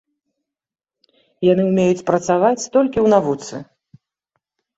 [1.47, 3.55] Яны умеюць працаваць толькі ў навуцы.